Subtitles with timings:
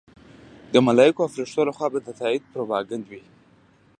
[0.73, 3.23] د ملایکو او فرښتو لخوا به د تایید پروپاګند وي.